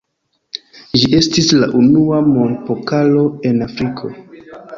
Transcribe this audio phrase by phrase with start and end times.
[1.01, 4.13] Ĝi estis la unua mondpokalo en Afriko.